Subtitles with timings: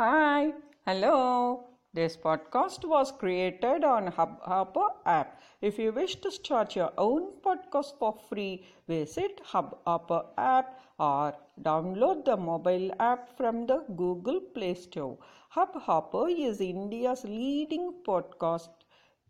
[0.00, 0.54] Hi,
[0.86, 1.64] hello.
[1.92, 5.42] This podcast was created on Hubhopper app.
[5.60, 12.24] If you wish to start your own podcast for free, visit Hubhopper app or download
[12.24, 15.18] the mobile app from the Google Play Store.
[15.54, 18.70] Hubhopper is India's leading podcast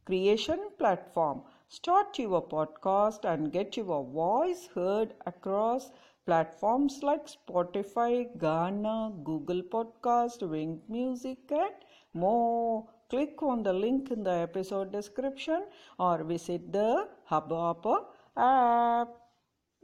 [0.05, 1.43] creation platform.
[1.73, 5.93] Start your podcast and get your voice heard across
[6.27, 11.77] platforms like Spotify, Gaana, Google Podcast, Wynk Music, and
[12.13, 12.89] more.
[13.09, 15.63] Click on the link in the episode description
[15.97, 18.01] or visit the Hubhopper
[18.37, 19.09] app.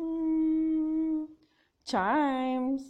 [0.00, 1.27] Mm.
[1.86, 2.82] Chimes.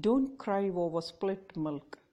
[0.00, 2.03] Don't cry over split milk.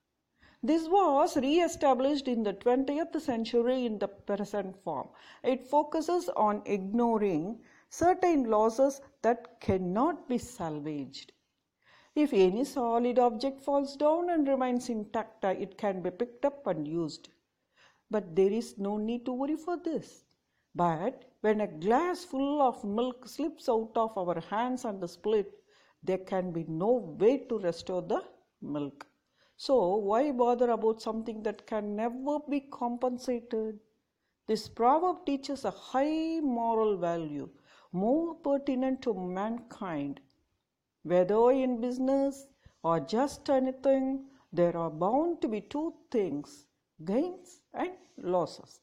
[0.63, 5.09] This was re established in the 20th century in the present form.
[5.43, 11.31] It focuses on ignoring certain losses that cannot be salvaged.
[12.13, 16.87] If any solid object falls down and remains intact, it can be picked up and
[16.87, 17.29] used.
[18.11, 20.25] But there is no need to worry for this.
[20.75, 25.51] But when a glass full of milk slips out of our hands and is split,
[26.03, 28.23] there can be no way to restore the
[28.61, 29.07] milk.
[29.61, 33.79] So, why bother about something that can never be compensated?
[34.47, 37.47] This proverb teaches a high moral value,
[37.91, 40.19] more pertinent to mankind.
[41.03, 42.47] Whether in business
[42.81, 46.65] or just anything, there are bound to be two things
[47.05, 48.79] gains and losses,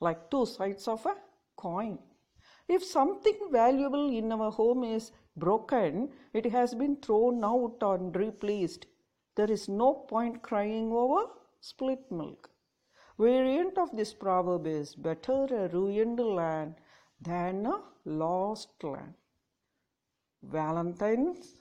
[0.00, 1.14] like two sides of a
[1.56, 1.98] coin.
[2.68, 8.86] If something valuable in our home is broken, it has been thrown out and replaced
[9.36, 11.26] there is no point crying over
[11.60, 12.50] split milk.
[13.18, 16.74] Variant of this proverb is better a ruined land
[17.20, 19.14] than a lost land.
[20.42, 21.54] Valentine's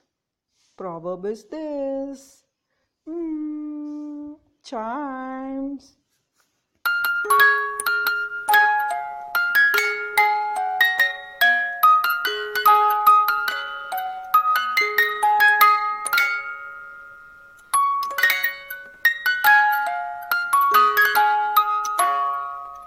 [0.75, 2.43] proverb is this.
[3.07, 5.97] Mm, chimes.